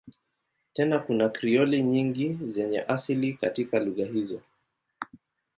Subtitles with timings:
[0.73, 4.41] Tena kuna Krioli nyingi zenye asili katika lugha hizo.